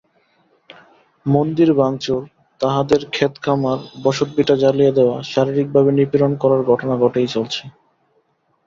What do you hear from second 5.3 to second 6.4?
শারীরিকভাবে নিপীড়ন